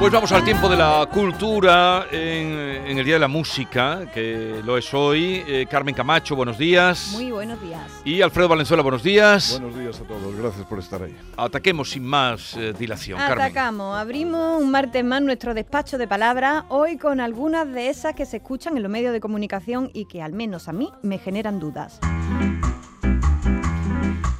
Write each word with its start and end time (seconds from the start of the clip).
Pues 0.00 0.14
vamos 0.14 0.32
al 0.32 0.42
tiempo 0.42 0.66
de 0.66 0.78
la 0.78 1.06
cultura 1.12 2.06
en, 2.10 2.58
en 2.86 2.98
el 2.98 3.04
Día 3.04 3.16
de 3.16 3.20
la 3.20 3.28
Música, 3.28 4.10
que 4.14 4.62
lo 4.64 4.78
es 4.78 4.94
hoy. 4.94 5.44
Eh, 5.46 5.66
Carmen 5.70 5.94
Camacho, 5.94 6.34
buenos 6.34 6.56
días. 6.56 7.10
Muy 7.12 7.30
buenos 7.30 7.60
días. 7.60 7.82
Y 8.02 8.22
Alfredo 8.22 8.48
Valenzuela, 8.48 8.82
buenos 8.82 9.02
días. 9.02 9.60
Buenos 9.60 9.78
días 9.78 10.00
a 10.00 10.04
todos, 10.04 10.34
gracias 10.34 10.64
por 10.64 10.78
estar 10.78 11.02
ahí. 11.02 11.14
Ataquemos 11.36 11.90
sin 11.90 12.06
más 12.06 12.56
eh, 12.56 12.72
dilación, 12.72 13.18
Carmen. 13.18 13.44
Atacamos, 13.44 13.94
abrimos 13.94 14.62
un 14.62 14.70
martes 14.70 15.04
más 15.04 15.20
nuestro 15.20 15.52
despacho 15.52 15.98
de 15.98 16.08
palabras, 16.08 16.64
hoy 16.70 16.96
con 16.96 17.20
algunas 17.20 17.70
de 17.70 17.90
esas 17.90 18.14
que 18.14 18.24
se 18.24 18.38
escuchan 18.38 18.78
en 18.78 18.82
los 18.82 18.90
medios 18.90 19.12
de 19.12 19.20
comunicación 19.20 19.90
y 19.92 20.06
que 20.06 20.22
al 20.22 20.32
menos 20.32 20.66
a 20.68 20.72
mí 20.72 20.90
me 21.02 21.18
generan 21.18 21.60
dudas. 21.60 22.00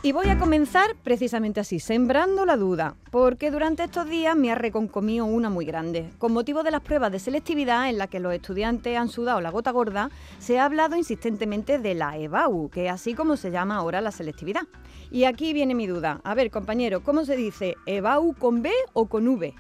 Y 0.03 0.13
voy 0.13 0.31
a 0.31 0.39
comenzar 0.39 0.97
precisamente 1.05 1.61
así, 1.61 1.79
sembrando 1.79 2.47
la 2.47 2.57
duda, 2.57 2.95
porque 3.11 3.51
durante 3.51 3.85
estos 3.85 4.09
días 4.09 4.35
me 4.35 4.51
ha 4.51 4.55
reconcomido 4.55 5.27
una 5.27 5.51
muy 5.51 5.67
grande. 5.67 6.09
Con 6.17 6.33
motivo 6.33 6.63
de 6.63 6.71
las 6.71 6.81
pruebas 6.81 7.13
de 7.13 7.19
selectividad 7.19 7.91
en 7.91 7.99
las 7.99 8.09
que 8.09 8.19
los 8.19 8.33
estudiantes 8.33 8.97
han 8.97 9.11
sudado 9.11 9.43
la 9.43 9.51
gota 9.51 9.73
gorda, 9.73 10.11
se 10.39 10.59
ha 10.59 10.65
hablado 10.65 10.97
insistentemente 10.97 11.79
de 11.79 11.95
la 11.95 12.17
EBAU, 12.17 12.71
que 12.71 12.87
es 12.87 12.93
así 12.93 13.13
como 13.13 13.37
se 13.37 13.51
llama 13.51 13.77
ahora 13.77 14.01
la 14.01 14.11
selectividad. 14.11 14.63
Y 15.11 15.25
aquí 15.25 15.53
viene 15.53 15.75
mi 15.75 15.87
duda. 15.87 16.23
A 16.25 16.35
ver, 16.35 16.51
compañero, 16.51 17.03
¿cómo 17.03 17.27
se 17.27 17.37
dice? 17.37 17.77
¿EBAU 17.85 18.33
con 18.33 18.63
B 18.63 18.71
o 18.95 19.05
con 19.05 19.29
V? 19.29 19.55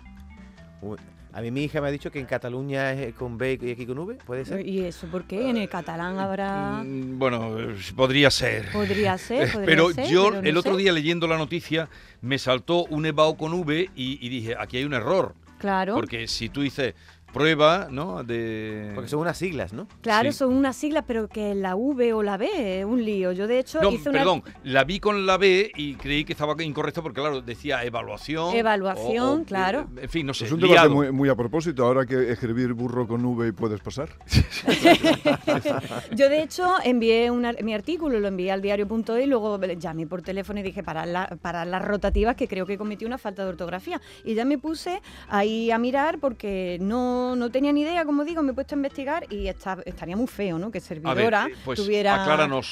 A 1.32 1.40
mí 1.42 1.50
mi 1.50 1.64
hija 1.64 1.80
me 1.80 1.88
ha 1.88 1.90
dicho 1.90 2.10
que 2.10 2.18
en 2.18 2.26
Cataluña 2.26 2.92
es 2.92 3.14
con 3.14 3.38
B 3.38 3.58
y 3.62 3.70
aquí 3.70 3.86
con 3.86 3.98
V, 3.98 4.16
¿puede 4.26 4.44
ser? 4.44 4.66
¿Y 4.66 4.80
eso 4.84 5.06
por 5.06 5.24
qué? 5.24 5.48
En 5.48 5.56
el 5.56 5.68
catalán 5.68 6.18
habrá... 6.18 6.82
Mm, 6.84 7.18
Bueno, 7.18 7.58
eh, 7.60 7.76
podría 7.94 8.30
ser. 8.30 8.70
Podría 8.72 9.16
ser, 9.18 9.50
podría 9.52 9.66
pero 9.66 9.90
ser, 9.92 10.06
yo 10.08 10.30
pero 10.30 10.42
no 10.42 10.48
el 10.48 10.56
otro 10.56 10.72
sé. 10.74 10.82
día 10.82 10.92
leyendo 10.92 11.26
la 11.28 11.38
noticia 11.38 11.88
me 12.20 12.38
saltó 12.38 12.84
un 12.86 13.06
EBAU 13.06 13.36
con 13.36 13.54
V 13.54 13.90
y, 13.94 14.18
y 14.26 14.28
dije, 14.28 14.56
aquí 14.58 14.78
hay 14.78 14.84
un 14.84 14.94
error. 14.94 15.34
Claro. 15.58 15.94
Porque 15.94 16.26
si 16.26 16.48
tú 16.48 16.62
dices 16.62 16.94
prueba, 17.32 17.88
¿no? 17.90 18.22
De... 18.24 18.92
Porque 18.94 19.08
son 19.08 19.20
unas 19.20 19.36
siglas, 19.38 19.72
¿no? 19.72 19.86
Claro, 20.02 20.30
Sí. 20.32 20.38
son 20.38 20.52
unas 20.54 20.76
siglas, 20.76 21.04
pero 21.06 21.28
que 21.28 21.54
la 21.54 21.76
V 21.76 22.12
o 22.12 22.22
la 22.22 22.36
B 22.36 22.80
es 22.80 22.84
un 22.84 23.04
lío. 23.04 23.32
Yo, 23.32 23.46
de 23.46 23.58
hecho, 23.58 23.80
No, 23.80 23.90
hice 23.90 24.08
una 24.10 24.18
perdón, 24.18 24.42
la 24.64 24.84
vi 24.84 25.00
con 25.00 25.26
la 25.26 25.36
B 25.38 25.70
y 25.76 25.94
creí 25.94 26.24
que 26.24 26.32
estaba 26.32 26.60
incorrecto 26.62 27.02
porque, 27.02 27.20
claro, 27.20 27.40
decía 27.40 27.84
evaluación. 27.84 28.54
Evaluación, 28.54 29.44
claro. 29.44 29.88
En 30.00 30.08
fin, 30.08 30.26
no 30.26 30.34
sé. 30.34 30.46
Es 30.46 30.52
un 30.52 30.60
debate 30.60 30.88
muy, 30.88 31.10
muy 31.12 31.28
a 31.28 31.34
propósito, 31.34 31.84
ahora 31.84 32.04
que 32.06 32.30
escribir 32.32 32.72
burro 32.72 33.06
con 33.06 33.24
V 33.24 33.48
y 33.48 33.52
puedes 33.52 33.80
pasar. 33.80 34.08
Yo, 36.16 36.28
de 36.28 36.42
hecho, 36.42 36.66
envié 36.84 37.30
una- 37.30 37.52
mi 37.62 37.74
artículo, 37.74 38.20
lo 38.20 38.28
envié 38.28 38.50
al 38.52 38.62
diario.es 38.62 39.24
y 39.24 39.26
luego 39.26 39.58
llamé 39.78 40.06
por 40.06 40.22
teléfono 40.22 40.60
y 40.60 40.62
dije 40.62 40.82
para, 40.82 41.06
la- 41.06 41.38
para 41.42 41.64
las 41.64 41.82
rotativas 41.82 42.36
que 42.36 42.48
creo 42.48 42.66
que 42.66 42.76
cometí 42.78 43.04
una 43.04 43.18
falta 43.18 43.42
de 43.44 43.50
ortografía. 43.50 44.00
Y 44.24 44.34
ya 44.34 44.44
me 44.44 44.58
puse 44.58 45.00
ahí 45.28 45.70
a 45.70 45.78
mirar 45.78 46.18
porque 46.18 46.78
no, 46.80 47.19
no 47.36 47.50
tenía 47.50 47.72
ni 47.72 47.82
idea, 47.82 48.04
como 48.04 48.24
digo, 48.24 48.42
me 48.42 48.52
he 48.52 48.54
puesto 48.54 48.74
a 48.74 48.78
investigar 48.78 49.26
y 49.32 49.46
está- 49.48 49.78
estaría 49.84 50.16
muy 50.16 50.26
feo, 50.26 50.58
¿no? 50.58 50.70
Que 50.70 50.80
servidora 50.80 51.46
eh, 51.50 51.54
pues, 51.64 51.78
tuviera 51.80 52.14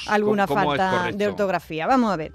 alguna 0.07 0.45
cómo- 0.47 0.61
cómo 0.61 0.73
es 0.73 0.79
falta 0.79 1.11
de 1.17 1.27
ortografía. 1.27 1.87
Vamos 1.87 2.11
a 2.11 2.15
ver. 2.17 2.31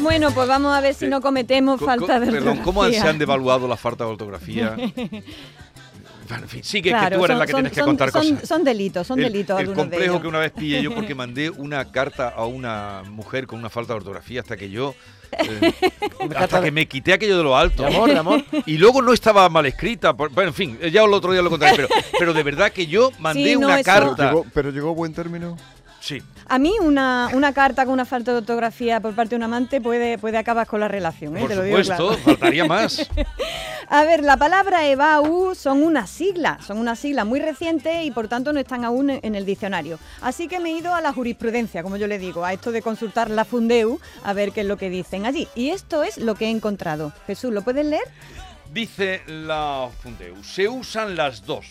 Bueno, 0.00 0.30
pues 0.30 0.48
vamos 0.48 0.72
a 0.74 0.80
ver 0.80 0.94
si 0.94 1.04
Eh, 1.04 1.08
no 1.08 1.20
cometemos 1.20 1.78
Co- 1.78 1.84
falta 1.86 2.18
de 2.20 2.28
ortografía. 2.28 2.40
Perdón, 2.40 2.64
¿cómo 2.64 2.84
se 2.84 2.98
han 3.00 3.18
devaluado 3.18 3.68
la 3.68 3.76
falta 3.76 4.04
de 4.04 4.10
ortografía? 4.10 4.76
En 6.30 6.48
fin, 6.48 6.62
sí, 6.64 6.78
que, 6.78 6.84
que 6.84 6.90
Claro, 6.90 7.16
tú 7.18 7.24
eres 7.24 7.34
son- 7.34 7.38
la 7.38 7.46
que 7.46 7.52
son- 7.52 7.58
tienes 7.60 7.72
que 7.72 7.80
son- 7.80 7.86
contar 7.86 8.10
son- 8.10 8.30
cosas. 8.34 8.48
Son 8.48 8.64
delitos, 8.64 9.06
son 9.06 9.18
el, 9.18 9.24
delitos 9.32 9.60
el 9.60 9.66
de 9.68 9.72
complejo 9.74 10.04
ellos. 10.04 10.20
que 10.20 10.28
una 10.28 10.38
vez 10.38 10.52
pillé 10.52 10.82
yo 10.82 10.94
porque 10.94 11.14
mandé 11.14 11.50
una 11.50 11.90
carta 11.90 12.28
a 12.28 12.44
una 12.46 13.02
mujer 13.10 13.46
con 13.46 13.58
una 13.58 13.70
falta 13.70 13.92
de 13.94 13.98
ortografía 13.98 14.40
hasta 14.40 14.56
que 14.56 14.70
yo 14.70 14.94
eh, 15.32 15.72
hasta 16.36 16.58
que 16.60 16.64
de- 16.66 16.70
me 16.72 16.86
quité 16.88 17.12
aquello 17.12 17.36
de 17.36 17.42
lo 17.44 17.56
alto 17.56 17.82
De 17.82 17.88
amor, 17.94 18.08
de 18.10 18.16
amor. 18.18 18.44
y 18.64 18.78
luego 18.78 19.02
no 19.02 19.12
estaba 19.12 19.48
mal 19.50 19.66
escrita 19.66 20.16
por- 20.16 20.30
bueno 20.30 20.48
en 20.48 20.54
fin 20.54 20.78
ya 20.90 21.02
el 21.02 21.12
otro 21.12 21.32
día 21.32 21.42
lo 21.42 21.50
contaré 21.50 21.76
pero, 21.76 21.88
pero 22.18 22.32
de 22.32 22.42
verdad 22.42 22.72
que 22.72 22.86
yo 22.86 23.10
mandé 23.18 23.44
Sí, 23.44 23.52
no, 23.54 23.66
una 23.66 23.80
eso- 23.80 23.90
Pero 23.94 24.06
carta 24.06 24.28
llegó, 24.30 24.46
pero 24.54 24.70
llegó 24.70 24.90
a 24.90 24.94
buen 24.94 25.12
término. 25.12 25.56
Sí 26.08 26.22
A 26.48 26.58
mí 26.58 26.72
una, 26.80 27.30
una 27.34 27.52
carta 27.52 27.84
con 27.84 27.94
una 27.94 28.04
falta 28.04 28.32
de 28.32 28.38
ortografía 28.38 29.00
por 29.00 29.14
parte 29.14 29.30
de 29.30 29.36
un 29.36 29.42
amante 29.42 29.80
puede, 29.80 30.18
puede 30.18 30.38
acabar 30.38 30.66
con 30.66 30.80
la 30.80 30.88
relación, 30.88 31.36
¿eh? 31.36 31.40
por 31.40 31.48
te 31.50 31.56
lo 31.56 31.62
digo 31.62 31.78
supuesto 31.78 32.08
claro. 32.08 32.22
faltaría 32.22 32.64
más 32.64 33.08
A 33.90 34.04
ver, 34.04 34.22
la 34.22 34.36
palabra 34.36 34.86
EBAU 34.86 35.54
son 35.54 35.82
unas 35.82 36.10
siglas, 36.10 36.66
son 36.66 36.76
unas 36.76 36.98
siglas 36.98 37.24
muy 37.24 37.40
recientes 37.40 38.04
y 38.04 38.10
por 38.10 38.28
tanto 38.28 38.52
no 38.52 38.60
están 38.60 38.84
aún 38.84 39.08
en, 39.08 39.20
en 39.22 39.34
el 39.34 39.46
diccionario. 39.46 39.98
Así 40.20 40.46
que 40.46 40.60
me 40.60 40.68
he 40.68 40.72
ido 40.76 40.94
a 40.94 41.00
la 41.00 41.14
jurisprudencia, 41.14 41.82
como 41.82 41.96
yo 41.96 42.06
le 42.06 42.18
digo, 42.18 42.44
a 42.44 42.52
esto 42.52 42.70
de 42.70 42.82
consultar 42.82 43.30
la 43.30 43.46
Fundeu, 43.46 43.98
a 44.24 44.34
ver 44.34 44.52
qué 44.52 44.60
es 44.60 44.66
lo 44.66 44.76
que 44.76 44.90
dicen 44.90 45.24
allí. 45.24 45.48
Y 45.54 45.70
esto 45.70 46.02
es 46.02 46.18
lo 46.18 46.34
que 46.34 46.46
he 46.46 46.50
encontrado. 46.50 47.14
Jesús, 47.26 47.50
¿lo 47.50 47.62
puedes 47.62 47.86
leer? 47.86 48.04
Dice 48.74 49.22
la 49.26 49.88
Fundeu, 50.02 50.44
se 50.44 50.68
usan 50.68 51.16
las 51.16 51.46
dos, 51.46 51.66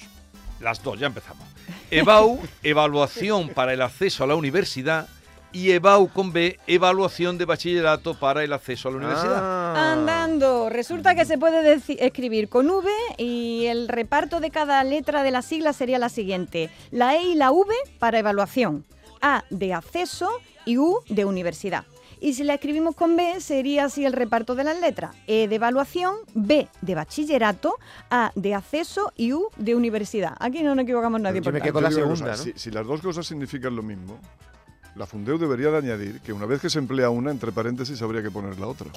las 0.60 0.84
dos, 0.84 1.00
ya 1.00 1.08
empezamos. 1.08 1.46
EBAU, 1.92 2.40
evaluación 2.64 3.50
para 3.50 3.74
el 3.74 3.82
acceso 3.82 4.24
a 4.24 4.28
la 4.28 4.36
universidad, 4.36 5.08
y 5.52 5.72
EBAU 5.72 6.10
con 6.10 6.34
B, 6.34 6.60
evaluación 6.68 7.38
de 7.38 7.46
bachillerato 7.46 8.14
para 8.14 8.44
el 8.44 8.54
acceso 8.54 8.90
a 8.90 8.92
la 8.92 8.98
universidad. 8.98 9.40
Ah. 9.42 9.94
Andando. 9.94 10.70
Resulta 10.70 11.16
que 11.16 11.26
se 11.26 11.38
puede 11.38 11.80
escribir 12.00 12.50
con 12.50 12.70
V 12.70 12.90
y 13.18 13.66
el 13.66 13.88
reparto 13.88 14.40
de 14.40 14.52
cada 14.52 14.84
letra 14.84 15.24
de 15.24 15.32
la 15.32 15.42
sigla 15.42 15.74
sería 15.74 16.00
la 16.00 16.10
siguiente. 16.10 16.70
La 16.92 17.16
E 17.16 17.24
y 17.24 17.36
la 17.36 17.52
V 17.52 17.74
para 17.98 18.20
evaluación. 18.20 18.86
A 19.22 19.46
de 19.50 19.74
acceso 19.74 20.30
y 20.66 20.78
U 20.78 21.00
de 21.10 21.26
universidad. 21.26 21.86
Y 22.20 22.34
si 22.34 22.44
la 22.44 22.56
escribimos 22.56 22.96
con 22.96 23.16
B 23.16 23.40
sería 23.40 23.86
así 23.86 24.06
el 24.06 24.14
reparto 24.14 24.56
de 24.56 24.64
las 24.64 24.80
letras. 24.80 25.16
E 25.28 25.48
de 25.48 25.56
evaluación, 25.56 26.16
B 26.34 26.68
de 26.82 26.96
bachillerato, 26.96 27.76
A 28.10 28.32
de 28.36 28.56
acceso 28.56 29.14
y 29.16 29.34
U 29.34 29.50
de 29.58 29.76
universidad. 29.76 30.36
Aquí 30.40 30.64
no 30.64 30.76
nos 30.76 30.84
equivocamos 30.84 31.22
nadie. 31.22 31.40
Yo 31.40 31.44
por 31.44 31.54
me 31.54 31.62
quedo 31.62 31.74
con 31.74 31.84
la 31.84 31.92
segunda, 31.92 32.32
cosa, 32.32 32.38
¿no? 32.38 32.44
si, 32.44 32.54
si 32.56 32.72
las 32.72 32.86
dos 32.86 33.02
cosas 33.02 33.26
significan 33.26 33.76
lo 33.76 33.84
mismo, 33.84 34.20
la 34.98 35.06
Fundeu 35.06 35.38
debería 35.38 35.70
de 35.70 35.78
añadir 35.78 36.20
que 36.22 36.34
una 36.34 36.46
vez 36.46 36.60
que 36.60 36.70
se 36.70 36.80
emplea 36.80 37.10
una, 37.10 37.30
entre 37.32 37.52
paréntesis 37.52 38.02
habría 38.02 38.24
que 38.24 38.32
poner 38.32 38.60
la 38.60 38.68
otra. 38.68 38.88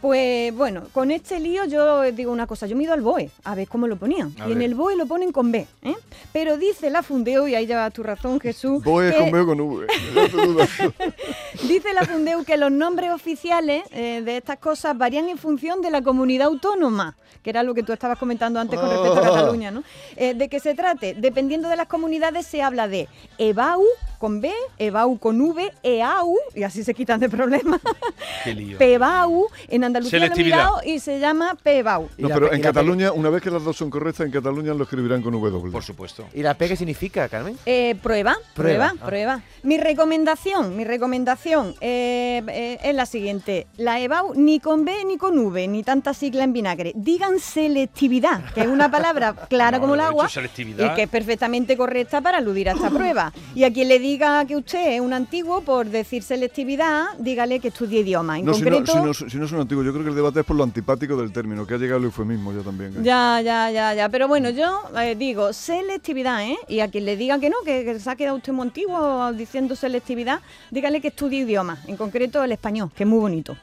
Pues 0.00 0.54
bueno, 0.54 0.84
con 0.92 1.10
este 1.10 1.38
lío 1.38 1.64
yo 1.66 2.02
digo 2.12 2.32
una 2.32 2.46
cosa, 2.46 2.66
yo 2.66 2.74
me 2.76 2.82
he 2.82 2.84
ido 2.86 2.94
al 2.94 3.02
BOE 3.02 3.30
a 3.44 3.54
ver 3.54 3.68
cómo 3.68 3.86
lo 3.86 3.96
ponían. 3.96 4.34
A 4.40 4.48
y 4.48 4.52
en 4.52 4.62
el 4.62 4.74
BOE 4.74 4.96
lo 4.96 5.06
ponen 5.06 5.32
con 5.32 5.52
B. 5.52 5.66
¿eh? 5.82 5.94
Pero 6.32 6.56
dice 6.56 6.88
la 6.90 7.02
Fundeu, 7.02 7.46
y 7.46 7.54
ahí 7.54 7.66
lleva 7.66 7.90
tu 7.90 8.02
razón 8.02 8.40
Jesús, 8.40 8.82
Voy 8.82 9.10
que- 9.10 9.18
con 9.18 9.30
B 9.30 9.40
o 9.40 9.46
con 9.46 9.60
V. 9.60 9.86
dice 11.68 11.92
la 11.92 12.04
Fundeu 12.04 12.44
que 12.44 12.56
los 12.56 12.72
nombres 12.72 13.10
oficiales 13.12 13.84
eh, 13.90 14.22
de 14.24 14.36
estas 14.38 14.58
cosas 14.58 14.96
varían 14.96 15.28
en 15.28 15.38
función 15.38 15.82
de 15.82 15.90
la 15.90 16.02
comunidad 16.02 16.48
autónoma, 16.48 17.16
que 17.42 17.50
era 17.50 17.62
lo 17.62 17.74
que 17.74 17.82
tú 17.82 17.92
estabas 17.92 18.18
comentando 18.18 18.58
antes 18.60 18.78
con 18.78 18.88
respecto 18.88 19.18
a. 19.18 19.22
Cataluña, 19.30 19.70
¿no? 19.70 19.82
Eh, 20.16 20.34
de 20.34 20.48
que 20.48 20.60
se 20.60 20.74
trate, 20.74 21.14
dependiendo 21.14 21.68
de 21.68 21.76
las 21.76 21.86
comunidades 21.86 22.46
se 22.46 22.62
habla 22.62 22.88
de 22.88 23.08
EBAU 23.38 23.82
con 24.20 24.42
B, 24.42 24.52
EBAU 24.78 25.18
con 25.18 25.40
V, 25.40 25.72
EAU, 25.82 26.36
y 26.54 26.62
así 26.62 26.84
se 26.84 26.92
quitan 26.92 27.18
de 27.20 27.30
problemas, 27.30 27.80
Qué 28.44 28.52
lío. 28.54 28.76
PEBAU, 28.76 29.46
en 29.68 29.82
Andalucía 29.84 30.18
lo 30.18 30.26
he 30.26 30.36
mirado 30.44 30.80
y 30.84 31.00
se 31.00 31.18
llama 31.18 31.56
PEBAU. 31.62 32.10
No, 32.18 32.28
pero 32.28 32.50
pe- 32.50 32.56
en 32.56 32.60
Cataluña, 32.62 33.12
una 33.12 33.30
vez 33.30 33.42
que 33.42 33.50
las 33.50 33.64
dos 33.64 33.78
son 33.78 33.88
correctas, 33.88 34.26
en 34.26 34.30
Cataluña 34.32 34.74
lo 34.74 34.84
escribirán 34.84 35.22
con 35.22 35.32
W. 35.32 35.72
Por 35.72 35.82
supuesto. 35.82 36.26
¿Y 36.34 36.42
la 36.42 36.52
P 36.52 36.68
qué 36.68 36.76
significa, 36.76 37.26
Carmen? 37.30 37.56
Eh, 37.64 37.96
prueba, 38.02 38.36
prueba, 38.54 38.90
Prueba, 38.90 39.06
prueba, 39.06 39.34
ah. 39.42 39.60
Mi 39.62 39.78
recomendación, 39.78 40.76
mi 40.76 40.84
recomendación 40.84 41.74
eh, 41.80 42.42
eh, 42.46 42.78
es 42.82 42.94
la 42.94 43.06
siguiente. 43.06 43.68
La 43.78 44.00
EBAU 44.00 44.34
ni 44.34 44.60
con 44.60 44.84
B 44.84 44.92
ni 45.06 45.16
con 45.16 45.38
V, 45.38 45.66
ni 45.66 45.82
tanta 45.82 46.12
sigla 46.12 46.44
en 46.44 46.52
vinagre. 46.52 46.92
Digan 46.94 47.38
selectividad, 47.40 48.52
que 48.52 48.60
es 48.60 48.66
una 48.68 48.90
palabra 48.90 49.34
clara 49.48 49.70
No, 49.78 49.80
como 49.80 49.94
el 49.94 50.00
agua 50.00 50.28
y 50.56 50.94
que 50.94 51.04
es 51.04 51.08
perfectamente 51.08 51.74
correcta 51.74 52.20
para 52.20 52.36
aludir 52.36 52.68
a 52.68 52.72
esta 52.72 52.90
prueba. 52.90 53.32
Y 53.54 53.64
a 53.64 53.72
quien 53.72 53.88
le 53.88 53.98
diga 53.98 54.09
que 54.18 54.56
usted 54.56 54.92
es 54.94 55.00
un 55.00 55.12
antiguo 55.12 55.60
por 55.60 55.86
decir 55.86 56.22
selectividad, 56.22 57.16
dígale 57.18 57.60
que 57.60 57.68
estudie 57.68 58.00
idioma. 58.00 58.38
En 58.38 58.44
No, 58.44 58.54
si 58.54 58.62
no, 58.62 58.70
concreto, 58.70 58.92
si, 58.92 59.24
no, 59.24 59.30
si 59.30 59.36
no 59.38 59.44
es 59.44 59.52
un 59.52 59.60
antiguo, 59.60 59.84
yo 59.84 59.92
creo 59.92 60.02
que 60.02 60.10
el 60.10 60.16
debate 60.16 60.40
es 60.40 60.46
por 60.46 60.56
lo 60.56 60.64
antipático 60.64 61.16
del 61.16 61.32
término, 61.32 61.66
que 61.66 61.74
ha 61.74 61.78
llegado 61.78 61.98
el 61.98 62.04
eufemismo 62.04 62.52
ya 62.52 62.62
también. 62.62 62.92
¿eh? 62.92 63.00
Ya, 63.02 63.40
ya, 63.40 63.70
ya, 63.70 63.94
ya. 63.94 64.08
Pero 64.08 64.26
bueno, 64.26 64.50
yo 64.50 64.82
eh, 64.98 65.14
digo 65.14 65.52
selectividad, 65.52 66.42
¿eh? 66.42 66.56
Y 66.68 66.80
a 66.80 66.88
quien 66.88 67.04
le 67.04 67.16
diga 67.16 67.38
que 67.38 67.50
no, 67.50 67.56
que, 67.64 67.84
que 67.84 68.00
se 68.00 68.10
ha 68.10 68.16
quedado 68.16 68.36
usted 68.36 68.52
muy 68.52 68.66
antiguo 68.66 69.32
diciendo 69.32 69.76
selectividad, 69.76 70.40
dígale 70.70 71.00
que 71.00 71.08
estudie 71.08 71.40
idioma, 71.40 71.78
en 71.86 71.96
concreto 71.96 72.42
el 72.42 72.52
español, 72.52 72.90
que 72.94 73.04
es 73.04 73.08
muy 73.08 73.20
bonito. 73.20 73.56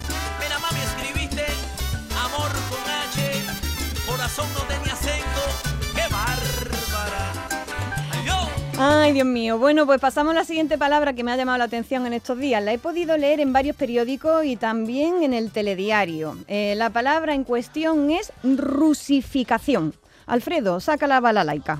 ¡Ay, 8.79 9.11
Dios 9.11 9.25
mío. 9.25 9.57
Bueno, 9.57 9.87
pues 9.87 9.99
pasamos 9.99 10.33
a 10.33 10.35
la 10.35 10.43
siguiente 10.45 10.77
palabra 10.77 11.13
que 11.13 11.23
me 11.23 11.31
ha 11.31 11.35
llamado 11.35 11.57
la 11.57 11.63
atención 11.63 12.05
en 12.05 12.13
estos 12.13 12.37
días. 12.37 12.63
La 12.63 12.73
he 12.73 12.77
podido 12.77 13.17
leer 13.17 13.39
en 13.39 13.51
varios 13.51 13.75
periódicos 13.75 14.45
y 14.45 14.55
también 14.55 15.23
en 15.23 15.33
el 15.33 15.49
telediario. 15.49 16.37
Eh, 16.47 16.75
la 16.77 16.91
palabra 16.91 17.33
en 17.33 17.43
cuestión 17.43 18.11
es 18.11 18.31
rusificación. 18.43 19.95
Alfredo, 20.27 20.79
saca 20.79 21.07
la 21.07 21.19
balalaica. 21.19 21.79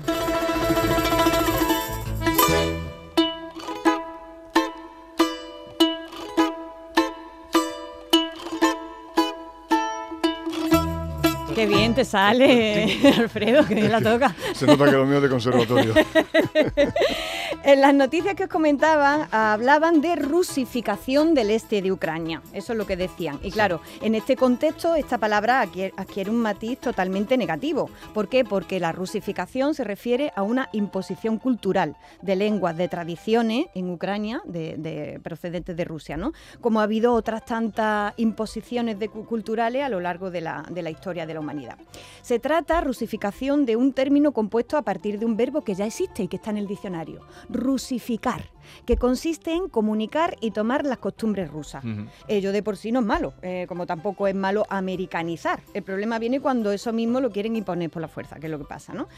Qué 11.58 11.66
bien 11.66 11.92
te 11.92 12.04
sale, 12.04 12.84
Alfredo, 13.18 13.66
que 13.66 13.74
bien 13.74 13.90
la 13.90 14.00
toca. 14.00 14.32
Se 14.54 14.64
nota 14.64 14.84
que 14.84 14.92
lo 14.92 15.04
mío 15.04 15.16
es 15.16 15.24
de 15.24 15.28
conservatorio. 15.28 15.92
En 17.64 17.82
las 17.82 17.92
noticias 17.92 18.34
que 18.34 18.44
os 18.44 18.48
comentaba 18.48 19.28
hablaban 19.30 20.00
de 20.00 20.16
rusificación 20.16 21.34
del 21.34 21.50
este 21.50 21.82
de 21.82 21.92
Ucrania. 21.92 22.40
Eso 22.54 22.72
es 22.72 22.78
lo 22.78 22.86
que 22.86 22.96
decían. 22.96 23.38
Y 23.42 23.50
claro, 23.50 23.80
en 24.00 24.14
este 24.14 24.36
contexto 24.36 24.94
esta 24.94 25.18
palabra 25.18 25.60
adquiere, 25.60 26.30
un 26.30 26.40
matiz 26.40 26.78
totalmente 26.78 27.36
negativo. 27.36 27.90
¿Por 28.14 28.28
qué? 28.28 28.42
Porque 28.44 28.80
la 28.80 28.92
rusificación 28.92 29.74
se 29.74 29.84
refiere 29.84 30.32
a 30.34 30.42
una 30.44 30.70
imposición 30.72 31.38
cultural 31.38 31.96
de 32.22 32.36
lenguas, 32.36 32.76
de 32.76 32.88
tradiciones 32.88 33.66
en 33.74 33.90
Ucrania, 33.90 34.40
de, 34.46 34.76
de- 34.78 35.20
procedentes 35.22 35.76
de 35.76 35.84
Rusia, 35.84 36.16
¿no? 36.16 36.32
Como 36.62 36.80
ha 36.80 36.84
habido 36.84 37.12
otras 37.12 37.44
tantas 37.44 38.14
imposiciones 38.16 38.98
de 38.98 39.08
cu- 39.08 39.26
culturales 39.26 39.82
a 39.82 39.88
lo 39.90 40.00
largo 40.00 40.30
de 40.30 40.40
la, 40.40 40.64
de 40.70 40.82
la 40.82 40.90
historia 40.90 41.26
de 41.26 41.34
la 41.34 41.40
humanidad. 41.40 41.76
Se 42.22 42.38
trata, 42.38 42.80
rusificación, 42.80 43.66
de 43.66 43.76
un 43.76 43.92
término 43.92 44.32
compuesto 44.32 44.76
a 44.78 44.82
partir 44.82 45.18
de 45.18 45.26
un 45.26 45.36
verbo 45.36 45.62
que 45.62 45.74
ya 45.74 45.84
existe 45.84 46.22
y 46.22 46.28
que 46.28 46.36
está 46.36 46.50
en 46.50 46.56
el 46.58 46.66
diccionario, 46.66 47.20
rusificar, 47.48 48.50
que 48.84 48.96
consiste 48.96 49.52
en 49.52 49.68
comunicar 49.68 50.36
y 50.40 50.50
tomar 50.50 50.84
las 50.84 50.98
costumbres 50.98 51.50
rusas. 51.50 51.84
Ello 52.28 52.52
de 52.52 52.62
por 52.62 52.76
sí 52.76 52.92
no 52.92 53.00
es 53.00 53.06
malo, 53.06 53.34
eh, 53.42 53.66
como 53.68 53.86
tampoco 53.86 54.26
es 54.26 54.34
malo 54.34 54.64
americanizar. 54.68 55.60
El 55.74 55.82
problema 55.82 56.18
viene 56.18 56.40
cuando 56.40 56.72
eso 56.72 56.92
mismo 56.92 57.20
lo 57.20 57.30
quieren 57.30 57.56
imponer 57.56 57.90
por 57.90 58.02
la 58.02 58.08
fuerza, 58.08 58.36
que 58.36 58.46
es 58.46 58.50
lo 58.50 58.58
que 58.58 58.64
pasa, 58.64 58.92
¿no? 58.94 59.08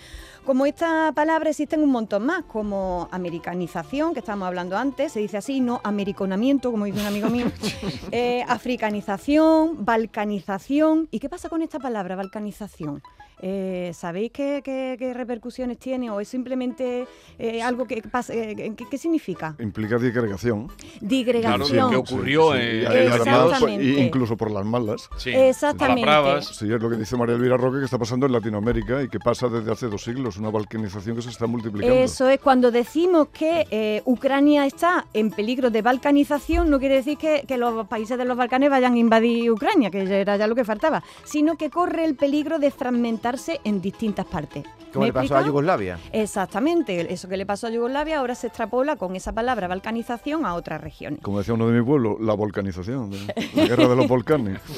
Como 0.44 0.67
esta 0.67 1.12
palabra 1.14 1.50
existen 1.50 1.82
un 1.82 1.91
montón 1.91 2.25
más, 2.26 2.44
como 2.44 3.08
americanización, 3.12 4.12
que 4.14 4.20
estábamos 4.20 4.47
hablando 4.49 4.76
antes, 4.76 5.12
se 5.12 5.20
dice 5.20 5.37
así, 5.37 5.61
no 5.61 5.81
americonamiento, 5.85 6.70
como 6.70 6.87
dice 6.87 7.00
un 7.00 7.06
amigo 7.06 7.29
mío, 7.29 7.47
eh, 8.12 8.43
africanización, 8.49 9.85
balcanización. 9.85 11.08
¿Y 11.11 11.19
qué 11.19 11.29
pasa 11.29 11.49
con 11.49 11.62
esta 11.62 11.79
palabra, 11.79 12.17
balcanización? 12.17 13.02
Eh, 13.43 13.93
¿Sabéis 13.94 14.32
qué, 14.32 14.61
qué- 14.62 14.97
qué 14.99 15.14
repercusiones 15.14 15.79
tiene 15.79 16.11
o 16.11 16.20
es 16.20 16.29
simplemente 16.29 17.06
eh, 17.38 17.62
algo 17.62 17.87
que 17.87 18.02
pasa? 18.02 18.35
eh, 18.35 18.75
¿qué, 18.76 18.85
qué 18.91 18.99
significa? 18.99 19.40
Implica 19.59 19.99
digregación. 19.99 20.67
Claro, 20.69 20.87
Digregación. 21.01 21.91
que 21.91 21.97
ocurrió 21.97 22.53
Sí, 22.53 22.59
sí, 22.61 22.65
en 22.67 22.75
y 22.75 22.81
en 22.81 22.87
además, 22.87 23.17
Exactamente. 23.17 23.85
y 23.85 23.99
incluso 24.01 24.37
por 24.37 24.51
las 24.51 24.65
malas. 24.65 25.09
Sí, 25.17 25.31
Exactamente. 25.31 26.03
Calapravas. 26.03 26.47
Sí, 26.47 26.73
es 26.73 26.81
lo 26.81 26.91
que 26.91 26.97
dice 26.97 27.17
María 27.17 27.35
Elvira 27.37 27.57
Roque 27.57 27.79
que 27.79 27.85
está 27.85 27.99
pasando 27.99 28.27
en 28.27 28.33
Latinoamérica 28.33 29.03
y 29.03 29.09
que 29.09 29.19
pasa 29.19 29.49
desde 29.49 29.71
hace 29.73 29.87
dos 29.89 30.03
siglos, 30.03 30.37
una 30.37 30.51
balcanización 30.51 31.17
que 31.17 31.23
se 31.23 31.31
está 31.31 31.47
multiplicando. 31.47 31.95
Eso 31.95 32.29
es, 32.29 32.41
cuando 32.41 32.71
decimos 32.71 33.29
que 33.33 33.67
eh, 33.71 34.03
Ucrania 34.05 34.67
está 34.67 35.07
en 35.13 35.31
peligro 35.31 35.71
de 35.71 35.83
balcanización, 35.83 36.71
no 36.71 36.79
quiere 36.79 36.97
decir 36.97 37.19
que, 37.19 37.45
que 37.47 37.57
los 37.57 37.87
países 37.87 38.19
de 38.19 38.25
los 38.25 38.37
Balcanes 38.37 38.71
vayan 38.71 38.95
a 38.95 38.99
invadir 38.99 39.51
Ucrania, 39.51 39.91
que 39.91 40.07
ya 40.07 40.17
era 40.17 40.37
ya 40.37 40.47
lo 40.47 40.55
que 40.55 40.65
faltaba, 40.65 41.03
sino 41.25 41.57
que 41.57 41.71
corre 41.71 42.05
el 42.05 42.15
peligro 42.17 42.59
de 42.59 42.71
fragmentarse 42.71 43.61
en 43.65 43.81
distintas 43.81 44.27
partes. 44.27 44.65
Como 44.93 45.03
¿Me 45.03 45.07
le 45.09 45.13
pasó 45.13 45.37
a? 45.37 45.47
Yugoslavia. 45.47 45.99
Exactamente, 46.13 47.13
eso 47.13 47.29
que 47.29 47.37
le 47.37 47.47
pasó 47.47 47.67
a 47.69 47.71
Yugoslavia 47.71 48.19
ahora 48.19 48.35
se 48.35 48.49
extrapola 48.49 48.97
con 48.97 49.15
esa 49.15 49.30
palabra 49.32 49.69
balcanización 49.69 50.47
a 50.47 50.55
otras 50.55 50.81
regiones. 50.81 51.21
Como 51.21 51.38
decía 51.38 51.55
uno 51.55 51.69
de 51.69 51.79
mi 51.79 51.85
pueblo, 51.85 52.17
la 52.21 52.35
volcanización, 52.35 53.11
la 53.55 53.67
guerra 53.67 53.88
de 53.88 53.97
los 53.97 54.09
volcanes. 54.09 54.61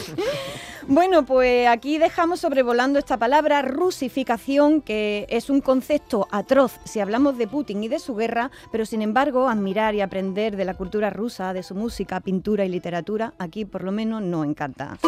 Bueno, 0.88 1.24
pues 1.24 1.68
aquí 1.68 1.98
dejamos 1.98 2.40
sobrevolando 2.40 2.98
esta 2.98 3.16
palabra 3.16 3.62
rusificación, 3.62 4.82
que 4.82 5.26
es 5.28 5.48
un 5.48 5.60
concepto 5.60 6.26
atroz 6.32 6.80
si 6.84 6.98
hablamos 6.98 7.38
de 7.38 7.46
Putin 7.46 7.84
y 7.84 7.88
de 7.88 8.00
su 8.00 8.16
guerra, 8.16 8.50
pero 8.72 8.84
sin 8.84 9.00
embargo 9.00 9.48
admirar 9.48 9.94
y 9.94 10.00
aprender 10.00 10.56
de 10.56 10.64
la 10.64 10.74
cultura 10.74 11.10
rusa, 11.10 11.52
de 11.52 11.62
su 11.62 11.76
música, 11.76 12.20
pintura 12.20 12.64
y 12.64 12.68
literatura, 12.68 13.32
aquí 13.38 13.64
por 13.64 13.84
lo 13.84 13.92
menos 13.92 14.22
no 14.22 14.44
encanta. 14.44 14.98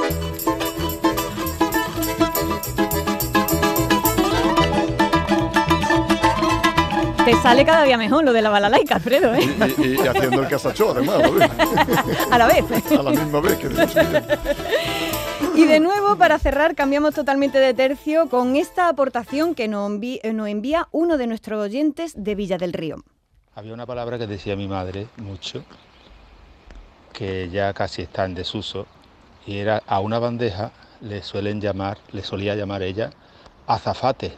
Te 7.25 7.35
sale 7.43 7.65
cada 7.65 7.85
día 7.85 7.97
mejor 7.97 8.25
lo 8.25 8.33
de 8.33 8.43
la 8.43 8.51
balalaica, 8.51 8.97
Alfredo, 8.97 9.35
¿eh? 9.35 9.41
Y, 9.79 9.83
y- 9.83 9.95
y 10.03 10.07
haciendo 10.09 10.43
el 10.43 10.49
casachó, 10.49 10.91
además, 10.91 11.17
a 11.17 11.29
la 11.29 11.31
vez. 11.31 11.51
A 12.31 12.39
la 12.39 12.47
vez. 12.47 12.93
a 12.93 13.03
la 13.03 13.11
misma 13.11 13.41
vez 13.41 13.57
que. 13.59 13.69
Y 15.55 15.67
de 15.67 15.81
nuevo, 15.81 16.17
para 16.17 16.39
cerrar, 16.39 16.75
cambiamos 16.75 17.15
totalmente 17.15 17.59
de 17.59 17.73
tercio 17.75 18.29
con 18.29 18.57
esta 18.57 18.89
aportación 18.89 19.55
que 19.55 19.69
nos 19.69 19.89
envi- 19.91 20.21
eh, 20.23 20.33
nos 20.33 20.49
envía 20.49 20.89
uno 20.91 21.17
de 21.17 21.27
nuestros 21.29 21.63
oyentes 21.63 22.13
de 22.17 22.35
Villa 22.35 22.59
del 22.59 22.73
Río. 22.73 22.97
Había 23.55 23.73
una 23.73 23.87
palabra 23.87 24.19
que 24.19 24.27
decía 24.27 24.57
mi 24.57 24.67
madre 24.67 25.07
mucho, 25.17 25.65
que 27.13 27.49
ya 27.51 27.73
casi 27.73 28.03
está 28.03 28.25
en 28.25 28.35
desuso, 28.35 28.87
y 29.47 29.59
era 29.59 29.81
a 29.87 30.01
una 30.01 30.19
bandeja 30.19 30.73
le 31.01 31.23
suelen 31.23 31.61
llamar, 31.61 31.99
le 32.13 32.23
solía 32.25 32.55
llamar 32.57 32.83
ella 32.83 33.11
azafate. 33.67 34.33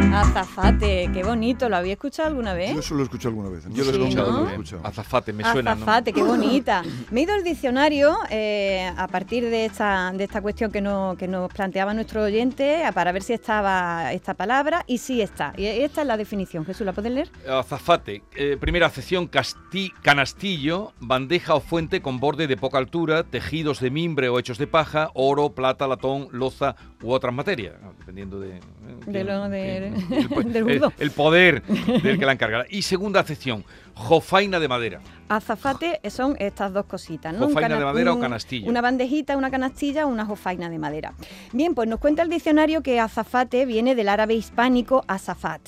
Azafate, 0.00 1.10
qué 1.12 1.22
bonito, 1.22 1.68
¿lo 1.68 1.76
había 1.76 1.92
escuchado 1.92 2.28
alguna 2.28 2.52
Yo 2.52 2.56
vez? 2.56 2.76
eso 2.78 2.94
lo 2.94 3.00
he 3.00 3.04
escuchado 3.04 3.28
alguna 3.30 3.50
vez. 3.50 3.64
Yo 3.70 3.84
lo 3.84 3.90
he 3.90 3.94
Sí, 3.94 4.00
escuchado 4.00 4.30
¿no? 4.32 4.36
también. 4.38 4.44
Lo 4.56 4.60
he 4.60 4.64
escuchado. 4.64 4.86
Azafate, 4.86 5.32
me 5.32 5.44
suena. 5.44 5.74
¿no? 5.74 5.82
Azafate, 5.82 6.12
qué 6.12 6.22
bonita. 6.22 6.82
Me 7.10 7.20
he 7.20 7.22
ido 7.24 7.34
al 7.34 7.44
diccionario 7.44 8.16
eh, 8.30 8.90
a 8.96 9.06
partir 9.08 9.44
de 9.44 9.66
esta, 9.66 10.10
de 10.14 10.24
esta 10.24 10.40
cuestión 10.40 10.70
que, 10.72 10.80
no- 10.80 11.14
que 11.18 11.28
nos 11.28 11.52
planteaba 11.52 11.94
nuestro 11.94 12.22
oyente 12.22 12.82
para 12.94 13.12
ver 13.12 13.22
si 13.22 13.32
estaba 13.32 14.12
esta 14.12 14.34
palabra 14.34 14.82
y 14.86 14.98
sí 14.98 15.20
está. 15.20 15.52
Y 15.56 15.66
esta 15.66 16.00
es 16.02 16.06
la 16.06 16.16
definición. 16.16 16.64
Jesús, 16.64 16.86
¿la 16.86 16.92
puedes 16.92 17.12
leer? 17.12 17.30
Azafate, 17.48 18.22
eh, 18.36 18.56
primera 18.58 18.86
acepción, 18.86 19.28
casti- 19.30 19.92
canastillo, 20.02 20.92
bandeja 21.00 21.54
o 21.54 21.60
fuente 21.60 22.00
con 22.00 22.18
borde 22.20 22.46
de 22.46 22.56
poca 22.56 22.78
altura, 22.78 23.24
tejidos 23.24 23.80
de 23.80 23.90
mimbre 23.90 24.28
o 24.28 24.38
hechos 24.38 24.58
de 24.58 24.66
paja, 24.66 25.10
oro, 25.14 25.50
plata, 25.50 25.86
latón, 25.86 26.28
loza 26.32 26.76
u 27.02 27.12
otras 27.12 27.32
materias, 27.34 27.74
dependiendo 27.98 28.40
de... 28.40 28.56
eh, 28.56 28.60
De 29.06 29.12
quién- 29.12 29.26
lo 29.26 29.48
de- 29.48 29.87
quién- 29.90 30.12
el, 30.20 30.28
po- 30.28 30.42
del 30.44 30.56
el- 30.56 30.64
burdo. 30.78 30.92
el 30.98 31.10
poder 31.10 31.62
del 31.62 32.18
que 32.18 32.26
la 32.26 32.32
encargará. 32.32 32.66
Y 32.68 32.82
segunda 32.82 33.20
acepción, 33.20 33.64
jofaina 33.94 34.60
de 34.60 34.68
madera. 34.68 35.00
Azafate 35.28 36.00
son 36.10 36.36
estas 36.38 36.72
dos 36.72 36.86
cositas, 36.86 37.34
¿no? 37.34 37.46
Jofaina 37.48 37.78
de 37.78 37.84
madera 37.84 38.12
o 38.12 38.20
canastillo. 38.20 38.68
Una 38.68 38.80
bandejita, 38.80 39.36
una 39.36 39.50
canastilla, 39.50 40.06
una 40.06 40.24
jofaina 40.24 40.70
de 40.70 40.78
madera. 40.78 41.12
Bien, 41.52 41.74
pues 41.74 41.88
nos 41.88 42.00
cuenta 42.00 42.22
el 42.22 42.30
diccionario 42.30 42.82
que 42.82 42.98
azafate 43.00 43.66
viene 43.66 43.94
del 43.94 44.08
árabe 44.08 44.34
hispánico 44.34 45.04
azafat 45.06 45.60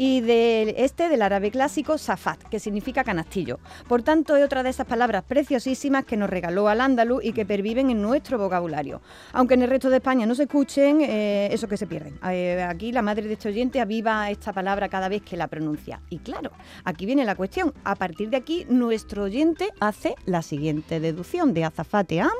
y 0.00 0.20
del 0.20 0.74
este 0.76 1.08
del 1.08 1.22
árabe 1.22 1.50
clásico 1.50 1.98
safat, 1.98 2.40
que 2.44 2.60
significa 2.60 3.02
canastillo. 3.02 3.58
Por 3.88 4.02
tanto, 4.02 4.36
es 4.36 4.44
otra 4.44 4.62
de 4.62 4.70
esas 4.70 4.86
palabras 4.86 5.24
preciosísimas 5.24 6.04
que 6.04 6.16
nos 6.16 6.30
regaló 6.30 6.68
al 6.68 6.80
andaluz 6.80 7.24
y 7.24 7.32
que 7.32 7.44
perviven 7.44 7.90
en 7.90 8.00
nuestro 8.00 8.38
vocabulario. 8.38 9.02
Aunque 9.32 9.54
en 9.54 9.62
el 9.62 9.68
resto 9.68 9.90
de 9.90 9.96
España 9.96 10.24
no 10.24 10.36
se 10.36 10.44
escuchen, 10.44 11.00
eh, 11.00 11.48
eso 11.50 11.66
que 11.66 11.76
se 11.76 11.88
pierden. 11.88 12.16
Eh, 12.30 12.62
aquí 12.62 12.92
la 12.92 13.02
madre 13.02 13.26
de 13.26 13.32
este 13.32 13.48
oyente 13.48 13.80
aviva 13.80 14.30
esta 14.30 14.52
palabra 14.52 14.88
cada 14.88 15.08
vez 15.08 15.22
que 15.22 15.36
la 15.36 15.48
pronuncia. 15.48 16.00
Y 16.10 16.18
claro, 16.20 16.52
aquí 16.84 17.04
viene 17.04 17.24
la 17.24 17.34
cuestión. 17.34 17.74
A 17.82 17.96
partir 17.96 18.30
de 18.30 18.36
aquí, 18.36 18.66
nuestro 18.68 19.24
oyente 19.24 19.70
hace 19.80 20.14
la 20.26 20.42
siguiente 20.42 21.00
deducción 21.00 21.52
de 21.54 21.64
azafate 21.64 22.20
a... 22.20 22.30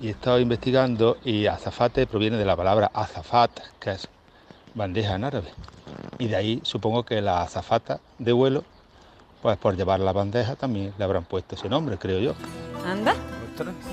Y 0.00 0.08
he 0.08 0.10
estado 0.12 0.40
investigando 0.40 1.18
y 1.22 1.44
azafate 1.46 2.06
proviene 2.06 2.38
de 2.38 2.46
la 2.46 2.56
palabra 2.56 2.90
azafat, 2.94 3.50
que 3.78 3.90
es 3.90 4.08
bandeja 4.74 5.14
en 5.14 5.24
árabe. 5.24 5.48
Y 6.18 6.28
de 6.28 6.36
ahí 6.36 6.60
supongo 6.64 7.04
que 7.04 7.20
la 7.20 7.42
azafata 7.42 8.00
de 8.18 8.32
vuelo, 8.32 8.64
pues 9.42 9.56
por 9.58 9.76
llevar 9.76 10.00
la 10.00 10.12
bandeja 10.12 10.56
también 10.56 10.92
le 10.98 11.04
habrán 11.04 11.24
puesto 11.24 11.54
ese 11.54 11.68
nombre, 11.68 11.98
creo 11.98 12.20
yo. 12.20 12.34
Anda, 12.86 13.14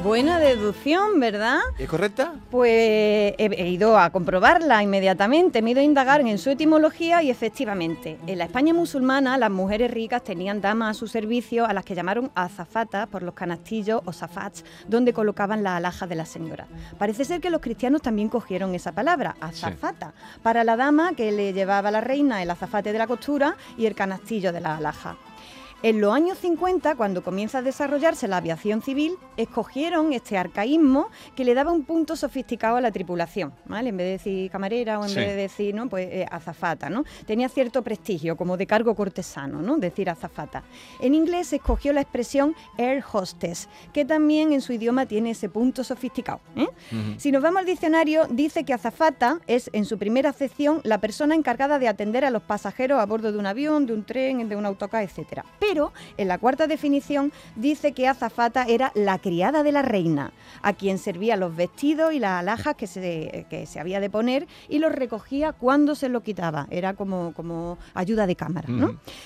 buena 0.03 0.39
deducción, 0.39 1.19
¿verdad? 1.19 1.59
¿Es 1.77 1.87
correcta? 1.87 2.33
Pues 2.49 3.33
he, 3.37 3.69
ido 3.69 3.97
a 3.97 4.09
comprobarla 4.09 4.81
inmediatamente, 4.81 5.61
me 5.61 5.69
he 5.69 5.71
ido 5.73 5.81
a 5.81 5.83
indagar 5.83 6.21
en 6.21 6.37
su 6.37 6.49
etimología 6.49 7.21
y 7.23 7.29
efectivamente, 7.29 8.17
en 8.27 8.37
la 8.37 8.45
España 8.45 8.73
musulmana 8.73 9.37
las 9.37 9.51
mujeres 9.51 9.91
ricas 9.91 10.23
tenían 10.23 10.61
damas 10.61 10.97
a 10.97 10.99
su 10.99 11.07
servicio 11.07 11.65
a 11.65 11.73
las 11.73 11.85
que 11.85 11.95
llamaron 11.95 12.31
azafatas 12.35 13.07
por 13.07 13.23
los 13.23 13.33
canastillos 13.33 14.01
o 14.05 14.13
zafats, 14.13 14.63
donde 14.87 15.13
colocaban 15.13 15.63
las 15.63 15.77
alhajas 15.77 16.09
de 16.09 16.15
las 16.15 16.29
señoras. 16.29 16.67
Parece 16.97 17.25
ser 17.25 17.41
que 17.41 17.49
los 17.49 17.61
cristianos 17.61 18.01
también 18.01 18.29
cogieron 18.29 18.75
esa 18.75 18.91
palabra, 18.91 19.35
azafata, 19.41 20.13
para 20.41 20.63
la 20.63 20.75
dama 20.75 21.13
que 21.13 21.31
le 21.31 21.53
llevaba 21.53 21.89
a 21.89 21.91
la 21.91 22.01
reina 22.01 22.41
el 22.41 22.49
azafate 22.49 22.91
de 22.91 22.97
la 22.97 23.07
costura 23.07 23.55
y 23.77 23.85
el 23.85 23.95
canastillo 23.95 24.51
de 24.51 24.61
la 24.61 24.77
alhaja. 24.77 25.17
En 25.81 26.01
los 26.01 26.13
años 26.13 26.37
50, 26.39 26.95
cuando 26.95 27.23
comienza 27.23 27.59
a 27.59 27.61
desarrollarse 27.61 28.27
la 28.27 28.35
aviación 28.37 28.81
civil, 28.81 29.15
escogieron 29.37 30.11
este 30.11 30.37
arcaísmo 30.37 31.07
que 31.37 31.45
le 31.45 31.53
daba 31.53 31.71
un 31.71 31.85
punto 31.85 32.17
sofisticado 32.17 32.75
a 32.75 32.81
la 32.81 32.91
tripulación, 32.91 33.53
¿vale? 33.65 33.87
En 33.89 33.95
vez 33.95 34.05
de 34.07 34.11
decir 34.11 34.51
camarera 34.51 34.99
o 34.99 35.03
en 35.03 35.09
Sí. 35.09 35.15
vez 35.15 35.27
de 35.29 35.35
decir, 35.37 35.73
¿no? 35.73 35.87
Pues 35.87 36.09
eh, 36.11 36.25
azafata, 36.29 36.89
¿no? 36.89 37.05
Tenía 37.25 37.47
cierto 37.47 37.81
prestigio, 37.81 38.35
como 38.35 38.57
de 38.57 38.67
cargo 38.67 38.93
cortesano, 38.93 39.61
¿no? 39.61 39.77
Decir 39.77 40.09
azafata. 40.09 40.63
En 40.99 41.15
inglés 41.15 41.47
se 41.47 41.55
escogió 41.57 41.93
la 41.93 42.01
expresión 42.01 42.55
air 42.77 43.01
hostess, 43.13 43.69
que 43.93 44.03
también 44.03 44.51
en 44.51 44.59
su 44.59 44.73
idioma 44.73 45.05
tiene 45.05 45.29
ese 45.31 45.47
punto 45.47 45.85
sofisticado. 45.85 46.41
¿eh? 46.57 46.67
Si 47.15 47.31
nos 47.31 47.41
vamos 47.41 47.61
al 47.61 47.65
diccionario, 47.65 48.25
dice 48.29 48.65
que 48.65 48.73
azafata 48.73 49.39
es, 49.47 49.69
en 49.71 49.85
su 49.85 49.97
primera 49.97 50.31
acepción, 50.31 50.81
la 50.83 50.97
persona 50.99 51.35
encargada 51.35 51.79
de 51.79 51.87
atender 51.87 52.25
a 52.25 52.31
los 52.31 52.43
pasajeros 52.43 52.99
a 52.99 53.05
bordo 53.05 53.31
de 53.31 53.37
un 53.37 53.45
avión, 53.45 53.85
de 53.85 53.93
un 53.93 54.03
tren, 54.03 54.49
de 54.49 54.57
un 54.57 54.65
autocar, 54.65 55.03
etc. 55.03 55.43
Pero 55.69 55.93
en 56.17 56.27
la 56.27 56.39
cuarta 56.39 56.65
definición 56.65 57.31
dice 57.55 57.91
que 57.91 58.07
azafata 58.07 58.63
era 58.67 58.91
la 58.95 59.19
criada 59.19 59.61
de 59.61 59.71
la 59.71 59.83
reina, 59.83 60.31
a 60.63 60.73
quien 60.73 60.97
servía 60.97 61.35
los 61.37 61.55
vestidos 61.55 62.11
y 62.13 62.17
las 62.19 62.39
alhajas 62.39 62.75
que 62.75 62.87
se, 62.87 63.45
que 63.51 63.67
se 63.67 63.79
había 63.79 63.99
de 63.99 64.09
poner 64.09 64.47
y 64.67 64.79
los 64.79 64.91
recogía 64.91 65.51
cuando 65.53 65.93
se 65.93 66.09
lo 66.09 66.21
quitaba. 66.23 66.67
Era 66.71 66.95
como, 66.95 67.33
como 67.33 67.77
ayuda 67.93 68.25
de 68.25 68.35
cámara. 68.35 68.67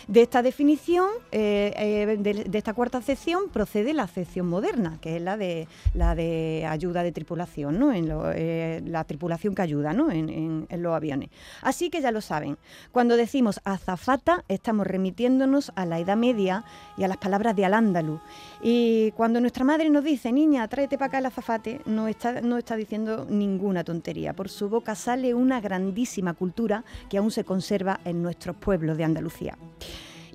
De 0.08 0.22
esta 0.22 0.42
definición, 0.42 1.08
eh, 1.32 1.74
eh, 1.78 2.18
de, 2.20 2.34
de 2.44 2.58
esta 2.58 2.74
cuarta 2.74 2.98
acepción, 2.98 3.44
procede 3.50 3.94
la 3.94 4.04
acepción 4.04 4.48
moderna, 4.48 4.98
que 5.00 5.16
es 5.16 5.22
la 5.22 5.38
de 5.38 5.68
la 5.94 6.16
de 6.16 6.66
ayuda 6.70 7.04
de 7.04 7.12
tripulación, 7.14 7.80
¿no? 7.80 7.94
En 7.94 8.10
lo- 8.10 8.32
eh, 8.34 8.82
la 8.86 9.04
tripulación 9.06 9.56
que 9.56 9.62
ayuda 9.62 9.94
¿no? 9.94 10.12
en, 10.12 10.28
en- 10.30 10.66
en 10.70 10.84
los 10.84 10.94
aviones. 10.94 11.30
Así 11.62 11.90
que 11.90 12.02
ya 12.02 12.12
lo 12.12 12.20
saben, 12.20 12.58
cuando 12.92 13.16
decimos 13.16 13.62
azafata, 13.64 14.44
estamos 14.50 14.86
remitiéndonos 14.88 15.72
a 15.76 15.86
la 15.86 16.00
Edad 16.00 16.18
Media 16.18 16.33
y 16.38 17.04
a 17.04 17.08
las 17.08 17.18
palabras 17.18 17.56
de 17.56 17.66
Al-Ándalus. 17.66 18.20
Y 18.62 19.12
cuando 19.12 19.40
nuestra 19.40 19.64
madre 19.64 19.90
nos 19.90 20.04
dice, 20.04 20.32
niña, 20.32 20.68
tráete 20.68 20.98
para 20.98 21.08
acá 21.08 21.18
el 21.20 21.26
azafate, 21.28 21.82
no 21.86 22.08
está, 22.08 22.42
no 22.42 22.58
está 22.58 22.76
diciendo 22.76 23.26
ninguna 23.30 23.84
tontería. 23.84 24.34
Por 24.34 24.50
su 24.50 24.70
boca 24.70 24.96
sale 24.96 25.34
una 25.34 25.62
grandísima 25.62 26.34
cultura 26.34 26.84
que 27.10 27.18
aún 27.18 27.32
se 27.32 27.44
conserva 27.44 28.00
en 28.06 28.22
nuestros 28.22 28.56
pueblos 28.56 28.98
de 28.98 29.04
Andalucía. 29.04 29.58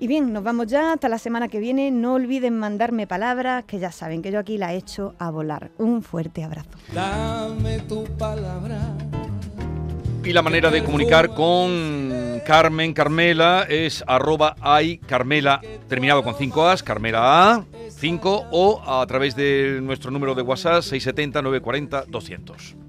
Y 0.01 0.07
bien, 0.07 0.31
nos 0.31 0.43
vamos 0.43 0.67
ya 0.67 0.93
hasta 0.93 1.09
la 1.09 1.19
semana 1.19 1.49
que 1.49 1.59
viene. 1.59 1.91
No 1.91 2.13
olviden 2.13 2.57
mandarme 2.57 3.05
palabras, 3.05 3.65
que 3.65 3.79
ya 3.79 3.91
saben 3.91 4.21
que 4.21 4.31
yo 4.31 4.39
aquí 4.39 4.57
la 4.57 4.73
he 4.73 4.77
hecho 4.77 5.13
a 5.19 5.29
volar. 5.29 5.71
Un 5.77 6.01
fuerte 6.03 6.41
abrazo. 6.41 6.69
Dame 6.93 7.79
tu 7.79 8.05
palabra. 8.17 8.79
Y 10.23 10.31
la 10.31 10.41
manera 10.41 10.71
de 10.71 10.83
comunicar 10.83 11.33
con 11.33 12.08
Carmen 12.49 12.93
Carmela 12.93 13.67
es 13.69 14.03
arroba 14.07 14.55
Carmela, 15.05 15.61
terminado 15.87 16.23
con 16.23 16.33
5 16.33 16.67
As, 16.67 16.81
Carmela 16.81 17.53
A, 17.53 17.65
5 17.89 18.47
o 18.49 18.81
a 18.87 19.05
través 19.05 19.35
de 19.35 19.79
nuestro 19.83 20.09
número 20.09 20.33
de 20.33 20.41
WhatsApp 20.41 20.81
670 20.81 21.43
940 21.43 22.05
200. 22.07 22.79